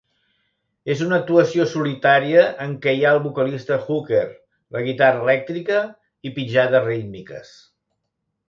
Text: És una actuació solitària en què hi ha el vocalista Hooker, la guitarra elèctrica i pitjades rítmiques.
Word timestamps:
És 0.93 1.01
una 1.07 1.17
actuació 1.23 1.65
solitària 1.73 2.45
en 2.65 2.73
què 2.85 2.95
hi 2.99 3.05
ha 3.05 3.11
el 3.17 3.21
vocalista 3.27 3.79
Hooker, 3.83 4.25
la 4.77 4.83
guitarra 4.89 5.23
elèctrica 5.27 5.85
i 6.31 6.37
pitjades 6.39 6.89
rítmiques. 6.91 7.57